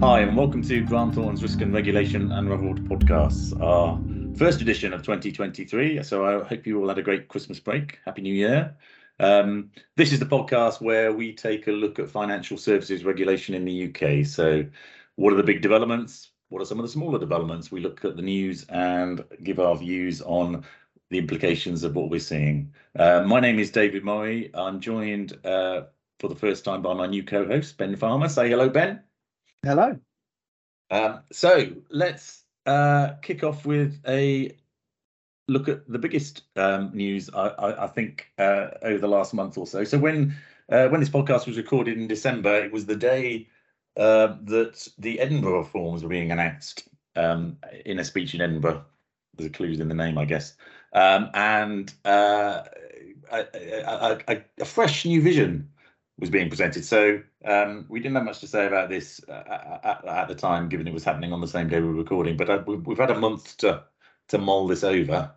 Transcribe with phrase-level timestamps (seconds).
[0.00, 4.00] Hi, and welcome to Grant Thornton's Risk and Regulation and Reward podcasts, our
[4.34, 6.02] first edition of 2023.
[6.02, 7.98] So I hope you all had a great Christmas break.
[8.06, 8.74] Happy New Year.
[9.18, 13.66] Um, this is the podcast where we take a look at financial services regulation in
[13.66, 14.24] the UK.
[14.24, 14.64] So,
[15.16, 16.30] what are the big developments?
[16.48, 17.70] What are some of the smaller developments?
[17.70, 20.64] We look at the news and give our views on
[21.10, 22.72] the implications of what we're seeing.
[22.98, 24.50] Uh, my name is David Murray.
[24.54, 25.82] I'm joined uh,
[26.20, 28.30] for the first time by my new co-host Ben Farmer.
[28.30, 29.02] Say hello, Ben.
[29.62, 29.98] Hello.
[30.90, 34.56] Um, so let's uh, kick off with a
[35.48, 39.58] look at the biggest um, news I, I, I think uh, over the last month
[39.58, 39.84] or so.
[39.84, 40.34] So when
[40.70, 43.48] uh, when this podcast was recorded in December, it was the day
[43.98, 48.84] uh, that the Edinburgh reforms were being announced um, in a speech in Edinburgh.
[49.36, 50.54] There's a clues in the name, I guess,
[50.94, 52.62] um, and uh,
[53.30, 55.68] a, a, a fresh new vision
[56.20, 56.84] was being presented.
[56.84, 60.68] So um, we didn't have much to say about this uh, at, at, the time,
[60.68, 62.36] given it was happening on the same day we were recording.
[62.36, 63.84] But uh, we've, we've, had a month to
[64.28, 65.32] to mull this over.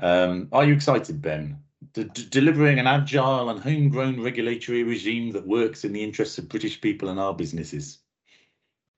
[0.00, 1.58] Um, are you excited, Ben?
[1.92, 6.80] D- delivering an agile and homegrown regulatory regime that works in the interests of British
[6.80, 7.98] people and our businesses.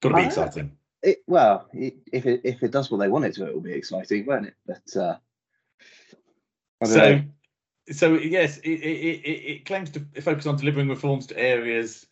[0.03, 0.77] Got to be uh, exciting.
[1.03, 3.63] It, well, it, if it if it does what they want it to, it will
[3.63, 4.55] be exciting, won't it?
[4.67, 5.17] But uh,
[6.85, 6.97] so.
[6.97, 7.23] Know
[7.91, 12.07] so yes, it, it, it, claims to focus on delivering reforms to areas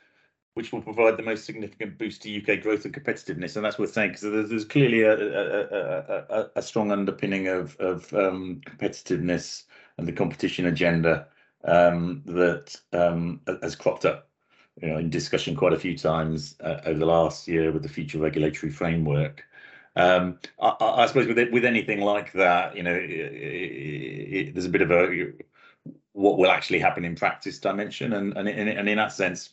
[0.55, 3.93] which will provide the most significant boost to UK growth and competitiveness, and that's worth
[3.93, 9.65] saying because there's, there's, clearly a, a, a, a, strong underpinning of, of um, competitiveness
[9.99, 11.27] and the competition agenda
[11.65, 14.29] um, that um, has cropped up,
[14.81, 17.89] you know, in discussion quite a few times uh, over the last year with the
[17.89, 19.45] future regulatory framework.
[19.97, 24.67] Um, I, I, suppose with it, with anything like that, you know, it, it, there's
[24.67, 25.33] a bit of a
[26.15, 28.15] what will actually happen in practice dimension.
[28.15, 29.51] And, and, in, and in that sense,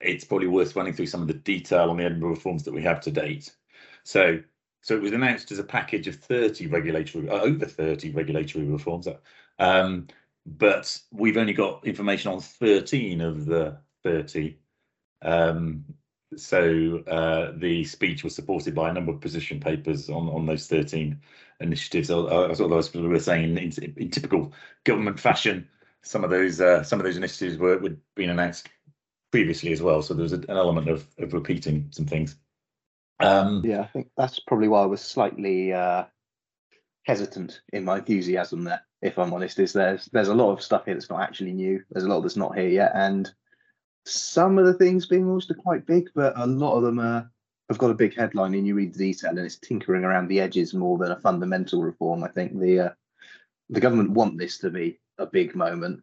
[0.00, 2.82] it's probably worth running through some of the detail on the Edinburgh reforms that we
[2.82, 3.54] have to date.
[4.02, 4.40] So,
[4.82, 9.06] so it was announced as a package of 30 regulatory, uh, over 30 regulatory reforms.
[9.60, 10.08] Um,
[10.44, 14.58] but we've only got information on 13 of the 30.
[15.22, 15.84] Um,
[16.36, 20.66] so uh, the speech was supported by a number of position papers on, on those
[20.66, 21.20] 13
[21.60, 22.10] initiatives.
[22.10, 24.52] As those we were saying, in, in, typical
[24.84, 25.68] government fashion,
[26.02, 28.68] some of those uh, some of those initiatives were, were being announced
[29.30, 30.02] previously as well.
[30.02, 32.36] So there was an element of, of repeating some things.
[33.20, 36.04] Um, yeah, I think that's probably why I was slightly uh,
[37.04, 38.82] hesitant in my enthusiasm there.
[39.00, 41.82] If I'm honest, is there's there's a lot of stuff here that's not actually new.
[41.90, 43.32] There's a lot that's not here yet, and
[44.04, 47.30] some of the things being launched are quite big, but a lot of them are,
[47.68, 50.40] have got a big headline and you read the detail and it's tinkering around the
[50.40, 52.24] edges more than a fundamental reform.
[52.24, 52.90] I think the uh,
[53.70, 56.02] the government want this to be a big moment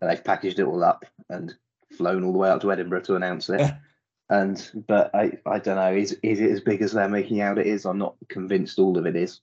[0.00, 1.54] and they've packaged it all up and
[1.96, 3.72] flown all the way out to Edinburgh to announce it.
[4.30, 7.58] and but I, I don't know, is is it as big as they're making out
[7.58, 7.84] it is?
[7.84, 9.40] I'm not convinced all of it is.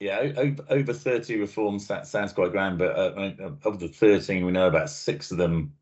[0.00, 4.50] Yeah, over, over 30 reforms, that sounds quite grand, but uh, of the 13 we
[4.50, 5.72] know about, six of them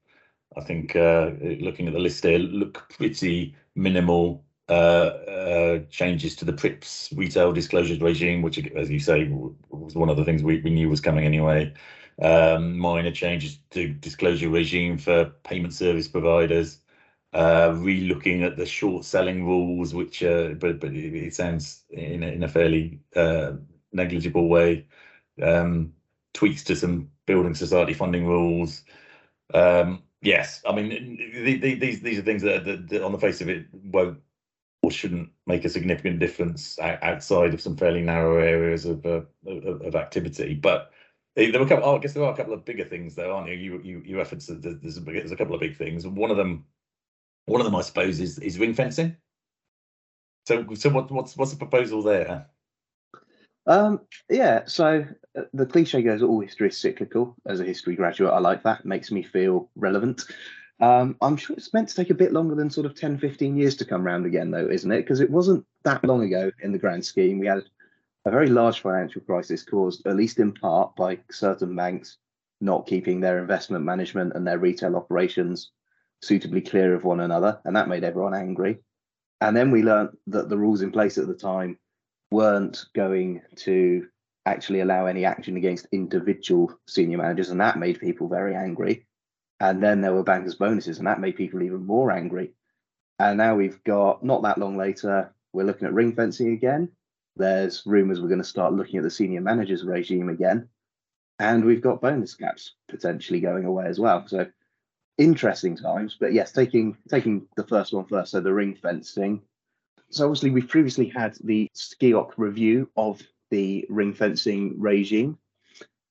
[0.57, 1.31] I think uh,
[1.61, 7.53] looking at the list there, look pretty minimal uh, uh, changes to the PRIIPs retail
[7.53, 9.29] disclosures regime, which, as you say,
[9.71, 11.73] was one of the things we, we knew was coming anyway.
[12.23, 16.81] Um, minor changes to disclosure regime for payment service providers.
[17.33, 22.25] Uh, re-looking at the short selling rules, which uh, but but it, it sounds in
[22.25, 23.53] a, in a fairly uh,
[23.93, 24.87] negligible way.
[25.41, 25.95] Um,
[26.35, 28.85] tweaks to some building society funding rules.
[29.55, 33.19] Um, Yes, I mean the, the, these these are things that, that, that, on the
[33.19, 34.19] face of it won't
[34.83, 39.95] or shouldn't make a significant difference outside of some fairly narrow areas of uh, of,
[39.95, 40.55] activity.
[40.55, 40.91] But
[41.37, 41.89] there were a couple.
[41.89, 43.55] Oh, I guess there are a couple of bigger things, though, aren't you?
[43.55, 46.07] You you, you referenced there's a, there's a couple of big things.
[46.07, 46.67] One of them,
[47.47, 49.17] one of them, I suppose, is is ring fencing.
[50.47, 52.47] So so what what's what's the proposal there?
[53.67, 55.07] Um, yeah, so
[55.39, 57.37] uh, the cliche goes all history is cyclical.
[57.47, 58.85] As a history graduate, I like that.
[58.85, 60.25] Makes me feel relevant.
[60.81, 63.57] Um, I'm sure it's meant to take a bit longer than sort of 10, 15
[63.57, 65.03] years to come round again, though, isn't it?
[65.03, 67.39] Because it wasn't that long ago in the grand scheme.
[67.39, 67.65] We had
[68.25, 72.17] a very large financial crisis caused, at least in part, by certain banks
[72.63, 75.71] not keeping their investment management and their retail operations
[76.23, 77.61] suitably clear of one another.
[77.65, 78.79] And that made everyone angry.
[79.41, 81.79] And then we learned that the rules in place at the time
[82.31, 84.07] weren't going to
[84.47, 89.07] actually allow any action against individual senior managers, and that made people very angry.
[89.61, 92.55] And then there were bankers' bonuses, and that made people even more angry.
[93.19, 96.89] And now we've got not that long later, we're looking at ring fencing again.
[97.37, 100.69] There's rumours we're going to start looking at the senior managers regime again,
[101.39, 104.27] and we've got bonus caps potentially going away as well.
[104.27, 104.47] So
[105.19, 106.17] interesting times.
[106.19, 109.43] But yes, taking taking the first one first, so the ring fencing
[110.11, 115.39] so obviously we've previously had the Skeoch review of the ring fencing regime,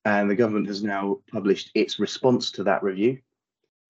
[0.05, 3.19] and the government has now published its response to that review,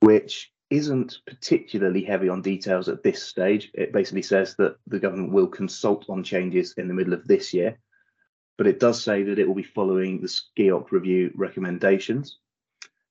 [0.02, 3.72] which isn't particularly heavy on details at this stage.
[3.74, 7.54] It basically says that the government will consult on changes in the middle of this
[7.54, 7.80] year,
[8.58, 12.40] but it does say that it will be following the Skeoch review recommendations.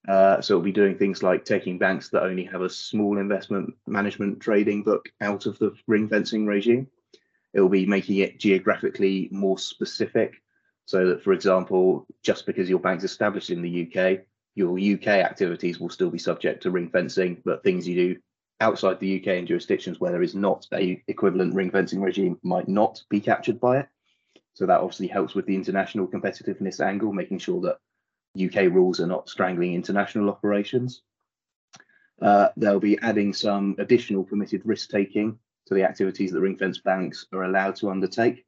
[0.07, 3.75] Uh, so it'll be doing things like taking banks that only have a small investment
[3.87, 6.87] management trading book out of the ring fencing regime.
[7.53, 10.41] It will be making it geographically more specific
[10.89, 14.21] so that, for example, just because your bank's established in the UK,
[14.55, 18.21] your UK activities will still be subject to ring fencing, but things you do
[18.61, 22.69] outside the UK in jurisdictions where there is not a equivalent ring fencing regime might
[22.69, 23.89] not be captured by it.
[24.55, 27.79] So that obviously helps with the international competitiveness angle, making sure that
[28.37, 31.03] UK rules are not strangling international operations.
[32.21, 36.79] Uh, they'll be adding some additional permitted risk taking to the activities that ring fence
[36.79, 38.45] banks are allowed to undertake.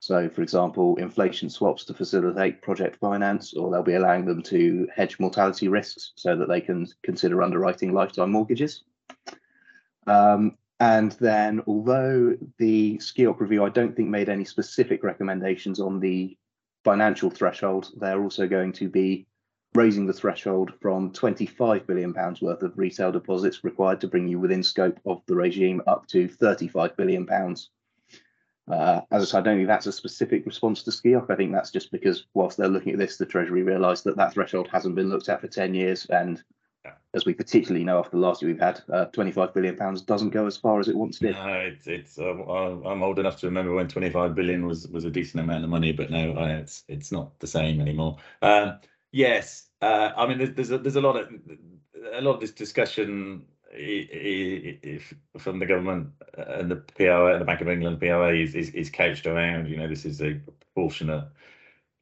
[0.00, 4.86] So, for example, inflation swaps to facilitate project finance, or they'll be allowing them to
[4.94, 8.84] hedge mortality risks so that they can consider underwriting lifetime mortgages.
[10.06, 15.98] Um, and then, although the Skeoch review, I don't think made any specific recommendations on
[16.00, 16.36] the
[16.86, 19.26] financial threshold, they're also going to be
[19.74, 24.38] raising the threshold from 25 billion pounds worth of retail deposits required to bring you
[24.38, 27.70] within scope of the regime up to 35 billion pounds.
[28.70, 31.26] Uh, as I said, I don't think that's a specific response to Skeoch.
[31.28, 34.32] I think that's just because whilst they're looking at this, the Treasury realised that that
[34.32, 36.06] threshold hasn't been looked at for 10 years.
[36.06, 36.40] And
[37.14, 40.30] as we particularly know after the last year we've had, uh, 25 billion pounds doesn't
[40.30, 41.34] go as far as it once did.
[41.34, 45.10] No, it's, it's uh, I'm old enough to remember when 25 billion was was a
[45.10, 48.18] decent amount of money, but no, it's it's not the same anymore.
[48.42, 48.78] Um,
[49.12, 51.28] yes, uh, I mean, there's there's a, there's a lot of
[52.12, 53.46] a lot of this discussion
[55.38, 58.90] from the government and the PRA and the Bank of England PRA is, is, is
[58.90, 60.34] couched around, you know, this is a
[60.74, 61.24] proportionate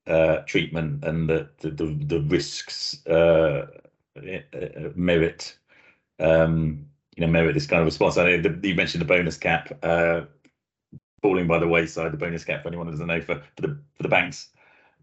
[0.06, 3.66] uh, treatment and that the, the, the risks uh,
[4.94, 5.56] merit
[6.20, 8.16] um, you know merit this kind of response.
[8.16, 10.22] I know the, you mentioned the bonus cap uh,
[11.22, 12.12] falling by the wayside.
[12.12, 14.50] The bonus cap, for anyone who doesn't know, for, for the for the banks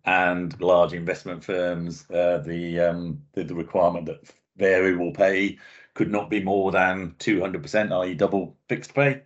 [0.06, 4.22] and large investment firms, uh, the, um, the the requirement that
[4.58, 5.58] variable pay
[5.94, 9.22] could not be more than 200%, i.e., double fixed pay.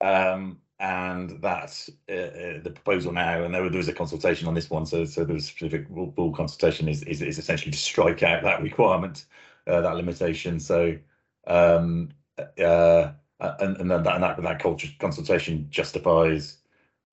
[0.00, 3.44] Um, and that's uh, uh, the proposal now.
[3.44, 7.02] And there, was a consultation on this one, so so the specific rule consultation is,
[7.04, 9.26] is is essentially to strike out that requirement,
[9.66, 10.58] uh, that limitation.
[10.58, 10.98] So
[11.46, 12.10] um,
[12.58, 16.58] uh, and and then that and that, that culture consultation justifies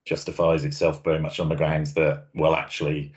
[0.04, 3.12] justifies itself very much on the grounds that well actually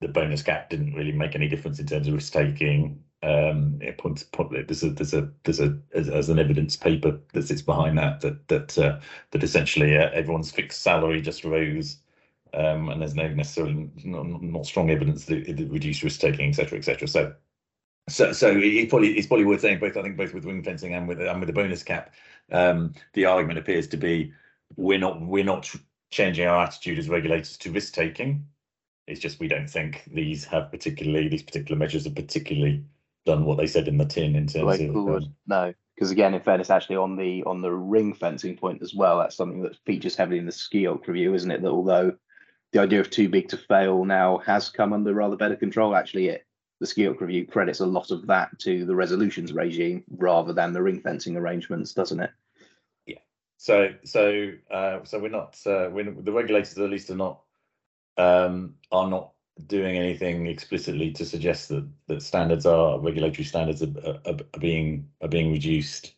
[0.00, 4.82] the bonus cap didn't really make any difference in terms of risk taking um there's
[4.84, 8.78] a there's a there's a as, an evidence paper that sits behind that that that
[8.78, 9.00] uh,
[9.32, 11.98] that essentially uh, everyone's fixed salary just rose
[12.54, 16.78] um and there's no necessarily not, not strong evidence that it reduced risk taking etc
[16.78, 17.34] etc so
[18.08, 20.94] so so it probably it's probably worth saying both i think both with ring fencing
[20.94, 22.14] and with and with the bonus cap
[22.52, 24.32] um the argument appears to be
[24.76, 25.68] we're not we're not
[26.10, 28.46] changing our attitude as regulators to risk taking.
[29.06, 32.84] It's just we don't think these have particularly these particular measures are particularly
[33.28, 36.40] done what they said in the tin in terms of um, no because again in
[36.40, 40.16] fairness actually on the on the ring fencing point as well that's something that features
[40.16, 41.60] heavily in the Skeoch review isn't it?
[41.60, 42.16] That although
[42.72, 46.28] the idea of too big to fail now has come under rather better control actually
[46.28, 46.46] it
[46.80, 50.82] the Skeoch review credits a lot of that to the resolutions regime rather than the
[50.82, 52.30] ring fencing arrangements doesn't it?
[53.04, 53.18] Yeah.
[53.58, 57.42] So so uh, so we're not uh, we're, the regulators at least are not
[58.16, 59.32] um, are not
[59.66, 63.92] doing anything explicitly to suggest that that standards are regulatory standards are,
[64.26, 66.14] are, are being are being reduced.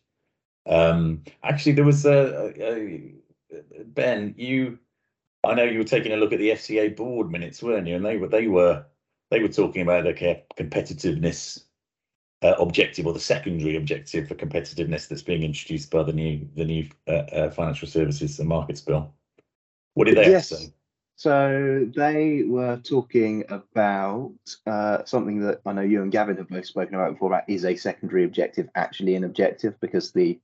[0.67, 3.13] Um, actually, there was a, a,
[3.51, 4.35] a, Ben.
[4.37, 4.77] You,
[5.43, 7.95] I know you were taking a look at the FCA board minutes, weren't you?
[7.95, 8.85] And they were they were
[9.31, 10.13] they were talking about the
[10.57, 11.63] competitiveness
[12.43, 16.65] uh, objective or the secondary objective for competitiveness that's being introduced by the new the
[16.65, 19.13] new uh, uh, financial services and markets bill.
[19.93, 20.49] What did they yes.
[20.49, 20.73] say?
[21.15, 24.33] So they were talking about
[24.65, 27.29] uh, something that I know you and Gavin have both spoken about before.
[27.29, 29.79] About is a secondary objective actually an objective?
[29.79, 30.39] Because the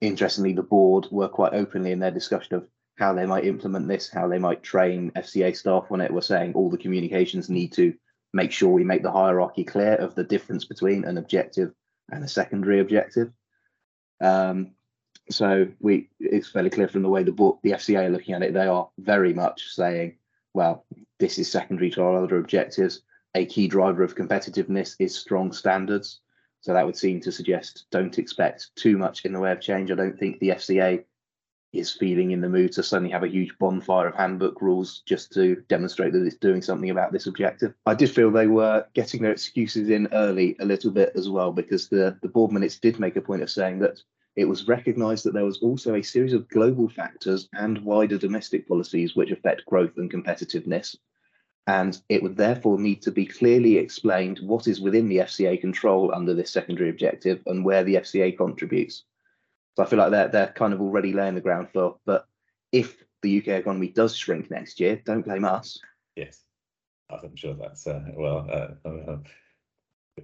[0.00, 2.66] interestingly, the board were quite openly in their discussion of
[2.98, 6.12] how they might implement this, how they might train FCA staff on it.
[6.12, 7.94] We're saying all the communications need to
[8.32, 11.72] make sure we make the hierarchy clear of the difference between an objective
[12.10, 13.32] and a secondary objective.
[14.20, 14.72] Um,
[15.30, 18.42] so we it's fairly clear from the way the book the FCA are looking at
[18.42, 20.16] it, they are very much saying,
[20.54, 20.84] well,
[21.18, 23.02] this is secondary to our other objectives.
[23.34, 26.20] A key driver of competitiveness is strong standards.
[26.60, 29.90] So that would seem to suggest don't expect too much in the way of change.
[29.90, 31.04] I don't think the FCA
[31.72, 35.32] is feeling in the mood to suddenly have a huge bonfire of handbook rules just
[35.34, 37.74] to demonstrate that it's doing something about this objective.
[37.84, 41.52] I did feel they were getting their excuses in early a little bit as well,
[41.52, 44.00] because the, the board minutes did make a point of saying that
[44.38, 48.68] it was recognised that there was also a series of global factors and wider domestic
[48.68, 50.96] policies which affect growth and competitiveness.
[51.66, 56.14] And it would therefore need to be clearly explained what is within the FCA control
[56.14, 59.02] under this secondary objective and where the FCA contributes.
[59.74, 61.98] So I feel like they're they're kind of already laying the ground floor.
[62.06, 62.28] But
[62.70, 65.80] if the UK economy does shrink next year, don't blame us.
[66.14, 66.44] Yes,
[67.10, 68.46] I'm sure that's uh, well.
[68.48, 69.16] Uh, uh,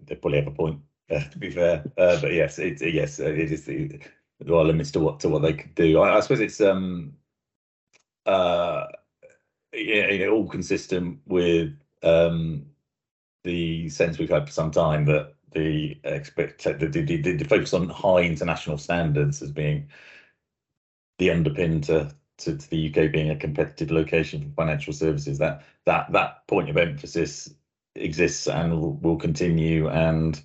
[0.06, 0.78] they probably have a point.
[1.10, 3.66] Uh, to be fair, uh, but yes, it yes it is.
[3.66, 5.98] There are limits to what to what they could do.
[6.00, 7.14] I, I suppose it's um
[8.26, 8.86] uh
[9.74, 12.66] yeah you know, all consistent with um
[13.44, 17.74] the sense we've had for some time that the expect the, the, the, the focus
[17.74, 19.88] on high international standards as being
[21.18, 25.38] the underpin to, to, to the UK being a competitive location for financial services.
[25.38, 27.54] That that that point of emphasis
[27.94, 30.40] exists and will, will continue, and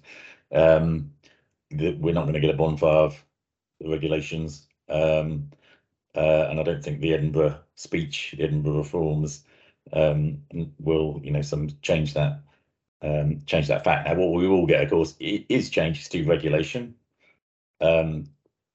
[0.53, 1.11] um,
[1.71, 3.23] we're not going to get a bonfire of
[3.79, 4.67] the regulations.
[4.89, 5.49] Um,
[6.15, 9.43] uh, and I don't think the Edinburgh speech, the Edinburgh reforms,
[9.93, 10.39] um,
[10.79, 12.41] will you know some change that
[13.01, 14.07] um, change that fact.
[14.07, 16.95] Now, what we will get, of course, is changes to regulation,
[17.81, 18.25] um,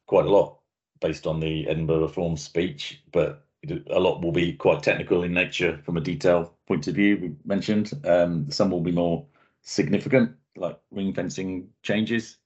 [0.07, 0.61] quite a lot
[1.01, 3.45] based on the Edinburgh Reform speech, but
[3.91, 7.19] a lot will be quite technical in nature from a detail point of view.
[7.21, 9.27] We mentioned um, some will be more
[9.63, 12.39] significant, like ring fencing changes.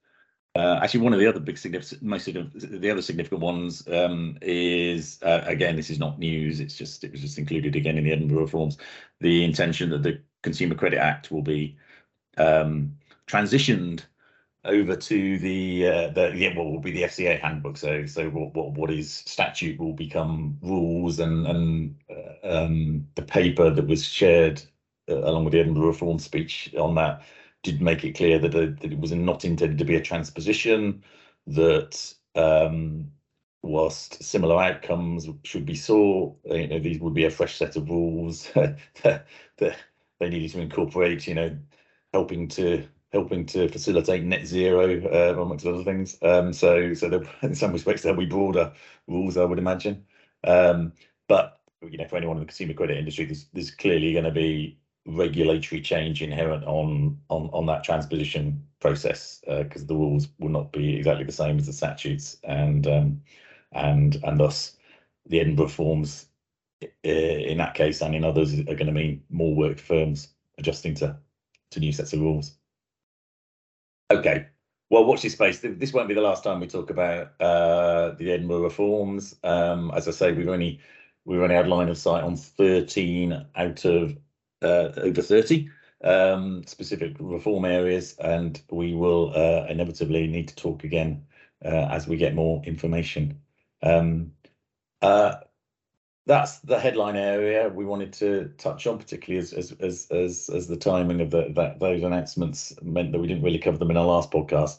[0.55, 4.37] Uh, actually, one of the other big significant, most significant, the other significant ones um,
[4.43, 6.59] is uh, again, this is not news.
[6.59, 8.79] It's just it was just included again in the Edinburgh reforms.
[9.21, 11.77] The intention that the Consumer Credit Act will be
[12.39, 12.97] um,
[13.27, 14.03] transitioned
[14.65, 17.77] over to the uh, the yeah what will be the FCA handbook.
[17.77, 23.23] So so what what, what is statute will become rules and and uh, um, the
[23.23, 24.63] paper that was shared
[25.09, 27.23] uh, along with the Edinburgh Reform speech on that
[27.63, 31.03] did make it clear that, uh, that it was not intended to be a transposition
[31.47, 33.11] that um,
[33.63, 37.89] whilst similar outcomes should be sought, you know, these would be a fresh set of
[37.91, 38.51] rules
[39.03, 39.27] that,
[40.21, 41.57] they needed to incorporate, you know,
[42.13, 46.19] helping to helping to facilitate net zero uh, amongst other things.
[46.23, 48.73] Um, so so in some respects there'll be broader
[49.07, 50.05] rules, I would imagine.
[50.45, 50.93] Um,
[51.29, 54.31] but you know, for anyone in the consumer credit industry, there's, there's clearly going to
[54.33, 60.51] be regulatory change inherent on on on that transposition process because uh, the rules will
[60.51, 63.21] not be exactly the same as the statutes and um,
[63.73, 64.77] and and thus
[65.27, 66.27] the Edinburgh forms
[67.03, 71.17] in that case and in others are going to mean more work firms adjusting to
[71.71, 72.57] to new sets of rules.
[74.11, 74.47] Okay,
[74.91, 75.61] well, watch this space.
[75.61, 79.37] This won't be the last time we talk about uh, the Edinburgh reforms.
[79.43, 80.81] Um, as I say, we've only
[81.25, 84.17] we've only had line of sight on 13 out of
[84.63, 85.69] uh, over 30
[86.05, 91.25] um, specific reform areas, and we will uh, inevitably need to talk again
[91.65, 93.41] uh, as we get more information.
[93.83, 94.33] Um,
[95.03, 95.37] uh,
[96.27, 100.69] that's the headline area we wanted to touch on, particularly as as as as, as
[100.69, 103.97] the timing of the, that those announcements meant that we didn't really cover them in
[103.97, 104.79] our last podcast.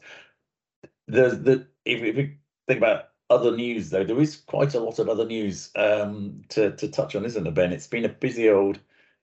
[1.07, 4.99] The the if, if we think about other news though, there is quite a lot
[4.99, 7.73] of other news um, to to touch on, isn't there, Ben?
[7.73, 8.79] It's been a busy old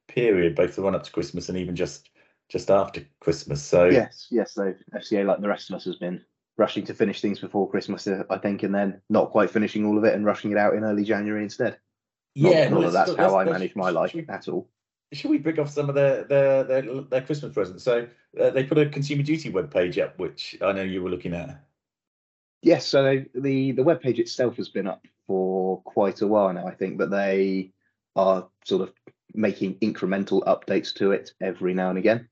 [0.08, 2.10] period, both the run up to Christmas and even just
[2.48, 3.62] just after Christmas.
[3.62, 6.24] So yes, yes, so FCA like the rest of us has been
[6.56, 9.98] rushing to finish things before Christmas, uh, I think, and then not quite finishing all
[9.98, 11.78] of it and rushing it out in early January instead.
[12.34, 14.68] Yeah, not, not that that's how I manage my life we, at all.
[15.12, 17.84] Should we pick off some of their their their, their Christmas presents?
[17.84, 18.06] So
[18.40, 21.34] uh, they put a consumer duty web page up, which I know you were looking
[21.34, 21.62] at.
[22.62, 26.52] Yes, so they, the the web page itself has been up for quite a while
[26.52, 27.72] now, I think, but they
[28.14, 28.92] are sort of
[29.36, 32.28] making incremental updates to it every now and again.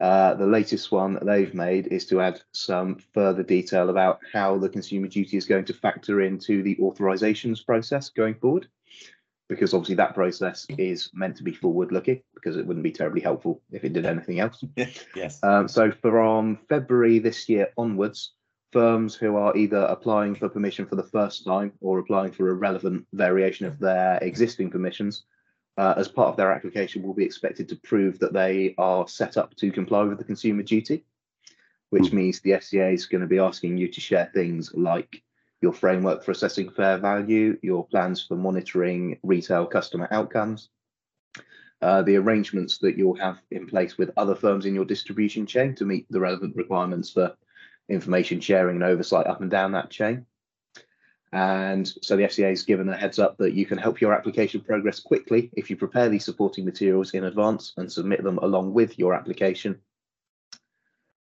[0.00, 4.58] Uh, the latest one that they've made is to add some further detail about how
[4.58, 8.66] the consumer duty is going to factor into the authorizations process going forward
[9.48, 13.20] because obviously that process is meant to be forward looking because it wouldn't be terribly
[13.20, 14.64] helpful if it did anything else.
[15.14, 15.42] yes.
[15.42, 18.32] Um, so from February this year onwards,
[18.72, 22.54] firms who are either applying for permission for the first time or applying for a
[22.54, 25.24] relevant variation of their existing permissions,
[25.76, 29.36] uh, as part of their application, will be expected to prove that they are set
[29.36, 31.04] up to comply with the consumer duty,
[31.90, 32.14] which mm.
[32.14, 35.22] means the FCA is going to be asking you to share things like
[35.60, 40.68] your framework for assessing fair value, your plans for monitoring retail customer outcomes,
[41.80, 45.74] uh, the arrangements that you'll have in place with other firms in your distribution chain
[45.74, 47.34] to meet the relevant requirements for
[47.88, 50.24] information sharing and oversight up and down that chain.
[51.34, 54.60] And so the FCA has given a heads up that you can help your application
[54.60, 58.96] progress quickly if you prepare these supporting materials in advance and submit them along with
[59.00, 59.80] your application.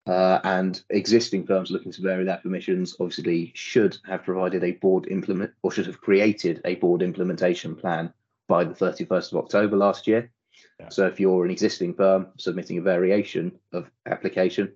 [0.06, 5.08] Uh, and existing firms looking to vary their permissions obviously should have provided a board
[5.10, 8.12] implement or should have created a board implementation plan
[8.46, 10.30] by the 31st of October last year.
[10.78, 10.88] Yeah.
[10.88, 14.72] So if you're an existing firm submitting a variation of application,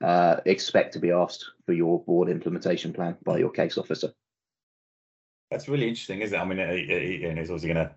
[0.00, 4.12] uh, expect to be asked for your board implementation plan by your case officer.
[5.50, 6.42] That's really interesting, isn't it?
[6.42, 7.94] I mean, it, it, it, it's obviously going to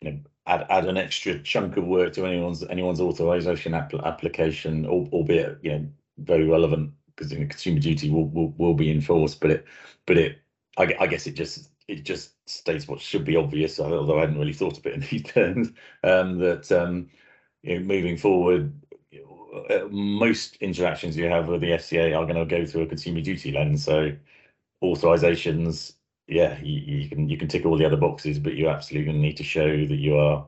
[0.00, 4.86] you know, add add an extra chunk of work to anyone's anyone's authorization app, application,
[4.86, 5.86] albeit you know
[6.18, 9.40] very relevant because you know, consumer duty will, will will be enforced.
[9.40, 9.64] But it
[10.06, 10.38] but it
[10.76, 13.80] I, I guess it just it just states what should be obvious.
[13.80, 15.68] Although I hadn't really thought of it in these terms,
[16.02, 17.08] um, that um,
[17.62, 18.72] you know, moving forward,
[19.70, 23.20] uh, most interactions you have with the FCA are going to go through a consumer
[23.20, 23.84] duty lens.
[23.84, 24.12] So
[24.82, 25.94] authorizations
[26.26, 29.36] yeah, you, you, can you can tick all the other boxes, but you absolutely need
[29.36, 30.46] to show that you are,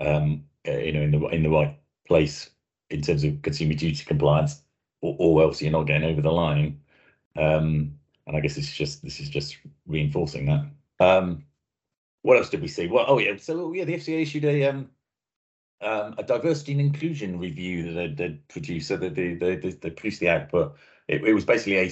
[0.00, 2.50] um, uh, you know, in the in the right place
[2.90, 4.62] in terms of consumer duty compliance,
[5.00, 6.80] or, or else you're not getting over the line.
[7.36, 10.66] Um, and I guess this is just this is just reinforcing that.
[10.98, 11.44] Um,
[12.22, 12.88] what else did we see?
[12.88, 14.90] Well, oh yeah, so yeah, the FCA issued a um,
[15.80, 18.88] um, a diversity and inclusion review that they, they produced.
[18.88, 20.76] So they they, they, they produced the output.
[21.08, 21.90] It, it was basically a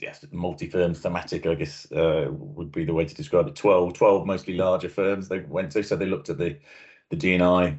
[0.00, 3.56] yes, multi-firm thematic, I guess, uh, would be the way to describe it.
[3.56, 5.82] 12, 12 mostly larger firms they went to.
[5.82, 6.58] So they looked at the
[7.10, 7.78] the DNI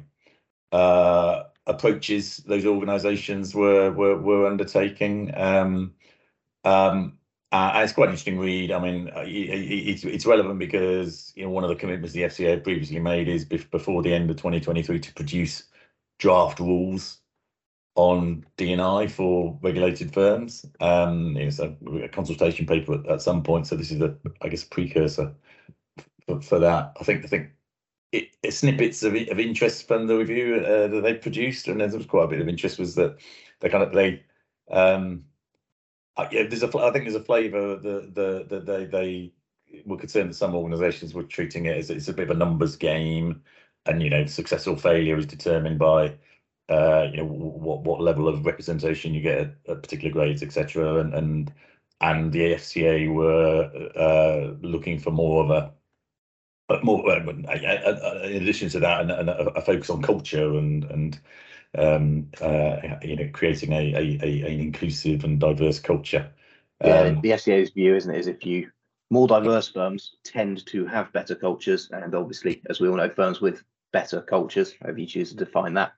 [0.72, 5.32] uh, approaches those organisations were were were undertaking.
[5.36, 5.94] Um,
[6.64, 7.18] um,
[7.52, 8.70] uh, it's quite an interesting read.
[8.70, 12.62] I mean, uh, it's it's relevant because you know one of the commitments the FCA
[12.62, 15.64] previously made is before the end of 2023 to produce
[16.18, 17.19] draft rules
[17.96, 20.64] on DNI for regulated firms.
[20.80, 24.48] Um, it's a, a consultation paper at, at, some point, so this is a, I
[24.48, 25.34] guess, precursor
[26.26, 26.92] for, for that.
[27.00, 27.50] I think I think
[28.12, 31.88] it, it snippets of, of interest from the review uh, that they produced, and there
[31.88, 32.78] was quite a bit of interest.
[32.78, 33.18] Was that
[33.60, 34.22] they kind of they
[34.70, 35.24] um,
[36.16, 39.32] uh, yeah, there's a I think there's a flavour that the that they they
[39.84, 42.76] were concerned that some organisations were treating it as it's a bit of a numbers
[42.76, 43.42] game,
[43.86, 46.14] and you know, success or failure is determined by
[46.70, 51.00] uh, you know what what level of representation you get at, at particular grades, etc.
[51.00, 51.52] And and
[52.00, 55.72] and the AFCA were uh, looking for more of a
[56.70, 61.20] but more in addition to that, and, and a, a, focus on culture and and
[61.76, 66.30] um, uh, you know creating a, a, a, an inclusive and diverse culture.
[66.84, 68.70] Yeah, um, the FCA's view, isn't it, is if you
[69.10, 73.40] more diverse firms tend to have better cultures, and obviously, as we all know, firms
[73.40, 75.92] with better cultures, however you choose to define that,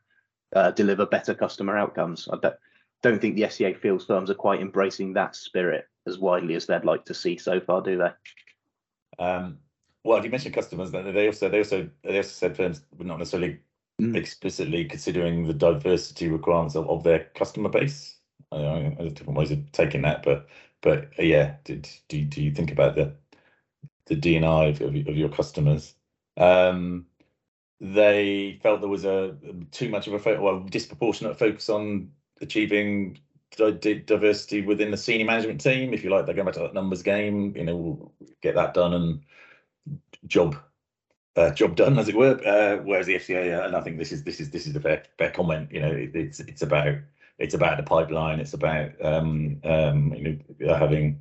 [0.54, 2.28] uh, deliver better customer outcomes.
[2.32, 2.56] I don't,
[3.02, 6.84] don't think the FCA feels firms are quite embracing that spirit as widely as they'd
[6.84, 9.24] like to see so far, do they?
[9.24, 9.58] Um,
[10.04, 10.90] well, you mentioned customers.
[10.90, 13.60] They also they also they also said firms were not necessarily
[14.00, 14.16] mm.
[14.16, 18.16] explicitly considering the diversity requirements of, of their customer base.
[18.50, 20.48] I know, there's different ways of taking that, but
[20.80, 23.14] but uh, yeah, did, do do you think about the
[24.06, 25.94] the DNI of, of, of your customers?
[26.36, 27.06] Um,
[27.82, 29.36] they felt there was a
[29.72, 33.18] too much of a fo- well disproportionate focus on achieving
[33.56, 35.92] diversity within the senior management team.
[35.92, 37.54] If you like, they're going back to that numbers game.
[37.56, 39.20] You know, we'll get that done and
[40.28, 40.56] job
[41.34, 42.40] uh, job done, as it were.
[42.46, 44.80] Uh, whereas the FCA, uh, and I think this is this is this is a
[44.80, 45.72] fair fair comment.
[45.72, 46.94] You know, it, it's it's about
[47.38, 48.38] it's about the pipeline.
[48.38, 51.20] It's about um, um, you know having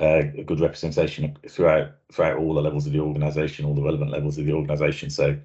[0.00, 4.10] uh, a good representation throughout throughout all the levels of the organisation, all the relevant
[4.10, 5.08] levels of the organisation.
[5.10, 5.38] So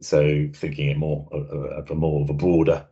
[0.00, 2.86] so thinking it more of a more of a broader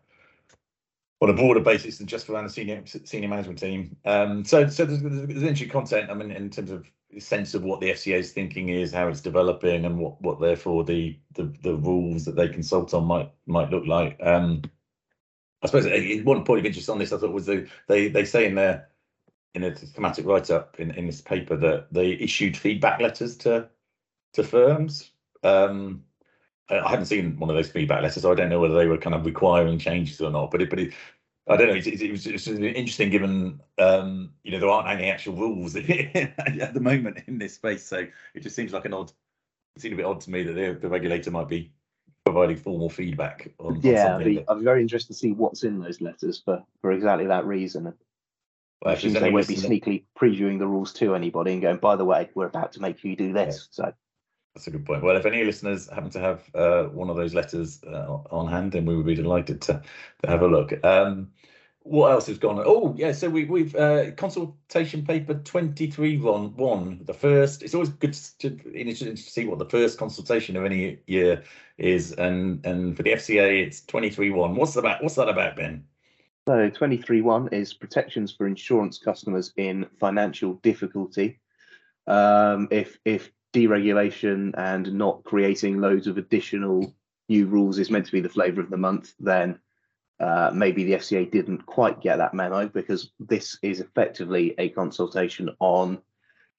[1.22, 3.96] on a broader basis than just around the senior senior management team.
[4.04, 6.10] Um, so so there's, there's interesting content.
[6.10, 6.84] I mean, in terms of
[7.18, 11.16] sense of what the FCA's thinking is, how it's developing, and what what therefore the
[11.34, 14.18] the, the rules that they consult on might might look like.
[14.20, 14.62] Um,
[15.62, 15.86] I suppose
[16.24, 18.88] one point of interest on this I thought was the, they they say in their
[19.54, 23.68] in a thematic write up in, in this paper that they issued feedback letters to
[24.32, 25.12] to firms.
[25.44, 26.02] Um,
[26.70, 28.98] I haven't seen one of those feedback letters, so I don't know whether they were
[28.98, 30.50] kind of requiring changes or not.
[30.50, 30.94] But it, but it,
[31.48, 31.74] I don't know.
[31.74, 35.84] It, it, was it's interesting given um, you know there aren't any actual rules at
[35.84, 39.12] the moment in this space, so it just seems like an odd.
[39.76, 41.72] It seemed a bit odd to me that the, the regulator might be
[42.24, 43.80] providing formal feedback on.
[43.82, 46.62] Yeah, on I'd, be, I'd be very interested to see what's in those letters for
[46.80, 47.92] for exactly that reason.
[48.84, 52.30] Well, they won't be sneakily previewing the rules to anybody and going, by the way,
[52.34, 53.68] we're about to make you do this.
[53.78, 53.84] Yeah.
[53.84, 53.94] So
[54.54, 55.02] that's a good point.
[55.02, 58.72] Well, if any listeners happen to have uh, one of those letters uh, on hand,
[58.72, 59.82] then we would be delighted to
[60.22, 60.72] to have a look.
[60.84, 61.32] Um,
[61.84, 62.64] what else has gone on?
[62.66, 63.12] Oh, yeah.
[63.12, 67.62] So we, we've uh, consultation paper 23 one, one, the first.
[67.62, 71.42] It's always good to, to see what the first consultation of any year
[71.78, 72.12] is.
[72.12, 74.54] And and for the FCA, it's 23 one.
[74.54, 75.02] What's about?
[75.02, 75.84] What's that about, Ben?
[76.46, 81.40] So 23.1 is protections for insurance customers in financial difficulty.
[82.06, 86.94] Um, if if deregulation and not creating loads of additional
[87.28, 89.58] new rules is meant to be the flavour of the month, then
[90.20, 95.50] uh, maybe the FCA didn't quite get that memo because this is effectively a consultation
[95.58, 96.00] on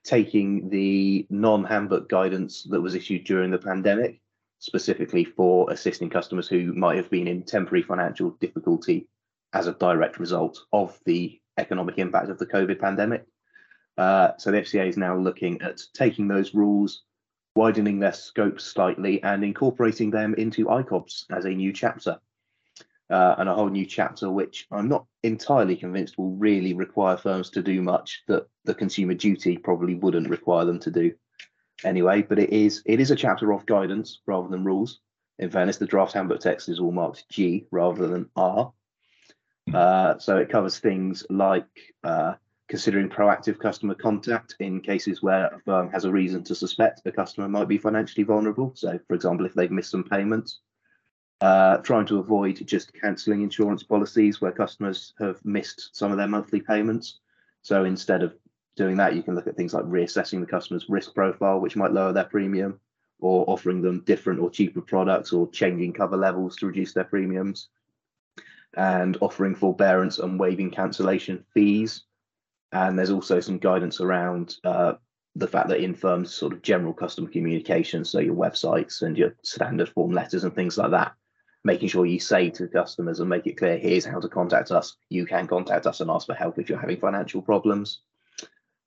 [0.03, 4.21] taking the non-handbook guidance that was issued during the pandemic,
[4.59, 9.07] specifically for assisting customers who might have been in temporary financial difficulty
[9.53, 13.25] as a direct result of the economic impact of the COVID pandemic.
[13.97, 17.03] Uh, so the FCA is now looking at taking those rules,
[17.55, 22.19] widening their scope slightly, and incorporating them into ICOBs as a new chapter.
[23.09, 27.49] Uh, and a whole new chapter, which I'm not entirely convinced will really require firms
[27.51, 31.13] to do much that the consumer duty probably wouldn't require them to do
[31.83, 32.23] anyway.
[32.23, 34.99] But it is it is a chapter of guidance rather than rules.
[35.37, 38.71] In fairness, the draft handbook text is all marked G rather than R.
[39.71, 41.67] Uh, so it covers things like
[42.03, 42.33] uh,
[42.73, 47.11] considering proactive customer contact in cases where a firm has a reason to suspect a
[47.11, 48.71] customer might be financially vulnerable.
[48.73, 50.61] So, for example, if they've missed some payments,
[51.39, 56.27] uh, trying to avoid just cancelling insurance policies where customers have missed some of their
[56.27, 57.19] monthly payments.
[57.61, 58.33] So instead of
[58.75, 61.91] doing that, you can look at things like reassessing the customer's risk profile, which might
[61.91, 62.79] lower their premium,
[63.19, 67.69] or offering them different or cheaper products, or changing cover levels to reduce their premiums
[68.75, 72.05] and offering forbearance and waiving cancellation fees.
[72.73, 74.93] And there's also some guidance around uh,
[75.35, 79.35] the fact that in firms, sort of general customer communication, so your websites and your
[79.43, 81.13] standard form letters and things like that,
[81.63, 84.97] making sure you say to customers and make it clear here's how to contact us.
[85.09, 87.99] You can contact us and ask for help if you're having financial problems.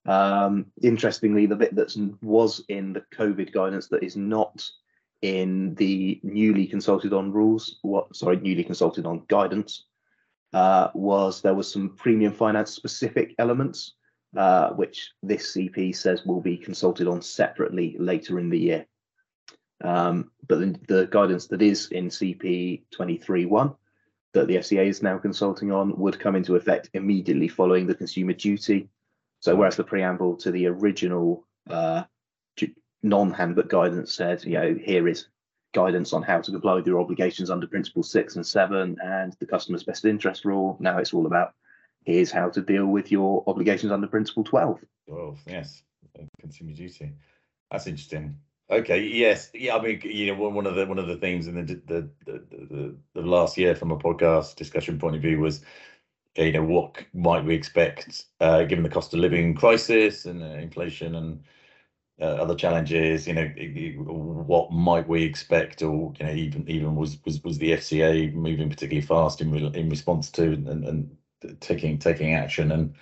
[0.05, 4.69] Um, interestingly, the bit that was in the COVID guidance that is not
[5.23, 9.85] in the newly consulted on rules, what sorry, newly consulted on guidance,
[10.57, 13.93] uh, was there was some premium finance specific elements,
[14.35, 18.87] uh, which this CP says will be consulted on separately later in the year.
[19.85, 23.77] Um, but the, the, guidance that is in CP 23.1
[24.33, 28.33] that the FCA is now consulting on would come into effect immediately following the consumer
[28.33, 28.89] duty.
[29.41, 32.05] So whereas the preamble to the original uh,
[33.03, 35.27] non-handbook guidance said, you know, here is
[35.77, 39.47] guidance on how to comply with your obligations under Principle 6 and 7 and the
[39.47, 40.77] customer's best interest rule.
[40.81, 41.53] Now it's all about
[42.05, 44.81] here's how to deal with your obligations under Principle 12.
[45.09, 45.83] 12, yes,
[46.41, 47.13] consumer duty.
[47.71, 48.39] That's interesting.
[48.71, 49.77] Okay, yes, yeah.
[49.77, 52.45] I mean, you know, one of the one of the themes in the the the,
[52.51, 55.61] the, the last year from a podcast discussion point of view was,
[56.37, 60.47] you know, what might we expect uh, given the cost of living crisis and uh,
[60.47, 61.45] inflation and
[62.21, 63.27] uh, other challenges?
[63.27, 67.73] You know, what might we expect, or you know, even even was was was the
[67.73, 71.17] FCA moving particularly fast in in response to and, and
[71.61, 72.73] taking taking action?
[72.73, 72.95] And,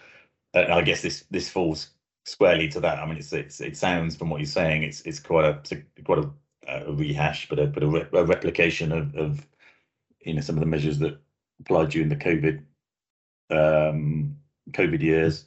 [0.55, 1.90] and I guess this this falls
[2.24, 2.98] squarely to that.
[2.98, 6.18] I mean, it's it's it sounds from what you're saying, it's it's quite a quite
[6.18, 6.31] a,
[6.87, 9.46] a rehash, but a but a, re, a replication of of
[10.20, 11.18] you know some of the measures that
[11.61, 12.62] applied during the COVID
[13.50, 14.37] um,
[14.70, 15.46] COVID years.